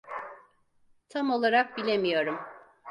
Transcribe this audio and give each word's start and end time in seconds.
Tam 1.09 1.29
olarak 1.29 1.77
bilemiyorum. 1.77 2.39